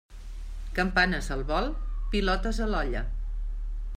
[0.79, 1.69] Campanes al vol,
[2.15, 3.07] pilotes a l'olla.